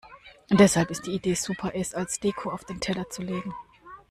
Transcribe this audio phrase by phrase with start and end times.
[0.49, 3.53] Deshalb ist die Idee super, es als Deko auf den Teller zu legen.